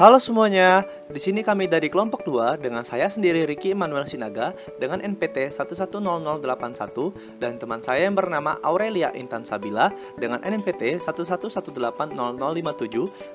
[0.00, 4.96] Halo semuanya, di sini kami dari kelompok 2 dengan saya sendiri Ricky Emmanuel Sinaga dengan
[4.96, 12.16] NPT 110081 dan teman saya yang bernama Aurelia Intan Sabila dengan NPT 11180057.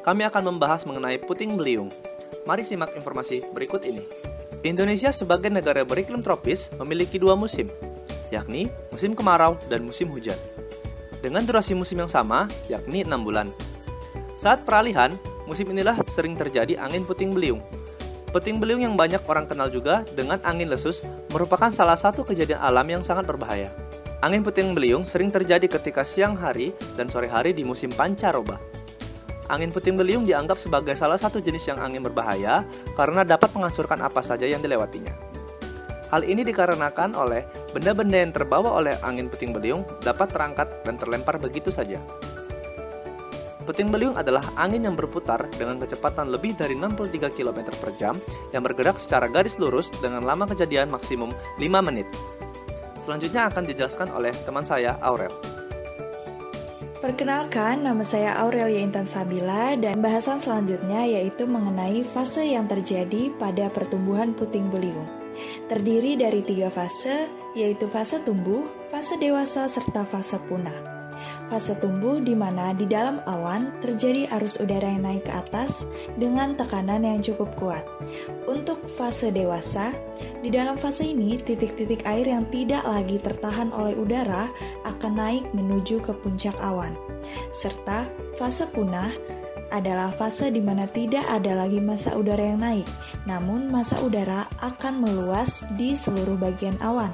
[0.00, 1.92] Kami akan membahas mengenai puting beliung.
[2.48, 4.00] Mari simak informasi berikut ini.
[4.64, 7.68] Indonesia sebagai negara beriklim tropis memiliki dua musim,
[8.32, 10.40] yakni musim kemarau dan musim hujan.
[11.20, 13.52] Dengan durasi musim yang sama, yakni 6 bulan.
[14.40, 15.12] Saat peralihan,
[15.44, 17.60] Musim inilah sering terjadi angin puting beliung.
[18.32, 22.82] Puting beliung yang banyak orang kenal juga dengan angin lesus merupakan salah satu kejadian alam
[22.88, 23.70] yang sangat berbahaya.
[24.24, 28.56] Angin puting beliung sering terjadi ketika siang hari dan sore hari di musim pancaroba.
[29.52, 32.64] Angin puting beliung dianggap sebagai salah satu jenis yang angin berbahaya
[32.96, 35.12] karena dapat menghancurkan apa saja yang dilewatinya.
[36.08, 37.44] Hal ini dikarenakan oleh
[37.76, 42.00] benda-benda yang terbawa oleh angin puting beliung dapat terangkat dan terlempar begitu saja.
[43.64, 48.12] Puting beliung adalah angin yang berputar dengan kecepatan lebih dari 63 km per jam
[48.52, 52.04] yang bergerak secara garis lurus dengan lama kejadian maksimum 5 menit.
[53.00, 55.32] Selanjutnya akan dijelaskan oleh teman saya, Aurel.
[57.00, 63.68] Perkenalkan, nama saya Aurelia Intan Sabila dan bahasan selanjutnya yaitu mengenai fase yang terjadi pada
[63.68, 65.08] pertumbuhan puting beliung.
[65.68, 71.03] Terdiri dari tiga fase, yaitu fase tumbuh, fase dewasa, serta fase punah
[71.52, 75.84] fase tumbuh di mana di dalam awan terjadi arus udara yang naik ke atas
[76.16, 77.84] dengan tekanan yang cukup kuat.
[78.48, 79.92] Untuk fase dewasa,
[80.40, 84.48] di dalam fase ini titik-titik air yang tidak lagi tertahan oleh udara
[84.84, 86.96] akan naik menuju ke puncak awan.
[87.56, 89.12] Serta fase punah
[89.74, 92.86] adalah fase di mana tidak ada lagi masa udara yang naik,
[93.26, 97.10] namun masa udara akan meluas di seluruh bagian awan.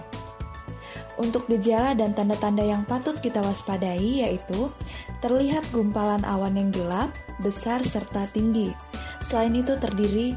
[1.20, 4.72] Untuk gejala dan tanda-tanda yang patut kita waspadai yaitu
[5.20, 7.12] terlihat gumpalan awan yang gelap,
[7.44, 8.72] besar serta tinggi.
[9.20, 10.32] Selain itu terdiri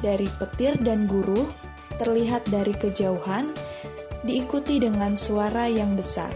[0.00, 1.44] dari petir dan guru,
[2.00, 3.52] terlihat dari kejauhan,
[4.24, 6.32] diikuti dengan suara yang besar.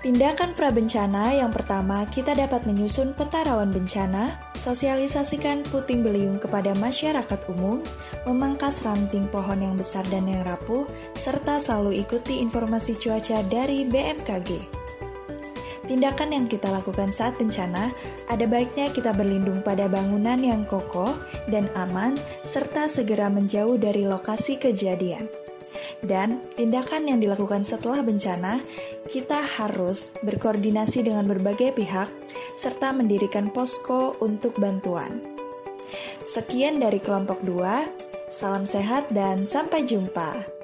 [0.00, 7.36] Tindakan prabencana yang pertama, kita dapat menyusun peta rawan bencana, sosialisasikan puting beliung kepada masyarakat
[7.52, 7.84] umum,
[8.24, 10.88] memangkas ranting pohon yang besar dan yang rapuh,
[11.20, 14.80] serta selalu ikuti informasi cuaca dari BMKG.
[15.84, 17.92] Tindakan yang kita lakukan saat bencana,
[18.32, 21.12] ada baiknya kita berlindung pada bangunan yang kokoh
[21.52, 22.16] dan aman,
[22.48, 25.39] serta segera menjauh dari lokasi kejadian.
[26.00, 28.64] Dan tindakan yang dilakukan setelah bencana,
[29.08, 32.08] kita harus berkoordinasi dengan berbagai pihak
[32.56, 35.20] serta mendirikan posko untuk bantuan.
[36.24, 40.59] Sekian dari kelompok 2, salam sehat dan sampai jumpa.